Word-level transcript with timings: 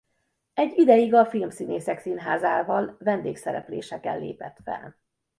Egy 0.53 0.71
ideig 0.77 1.13
a 1.13 1.25
Filmszínészek 1.25 1.99
Színházával 1.99 2.95
vendégszerepléseken 2.99 4.19
lépett 4.19 4.57
fel. 4.63 4.95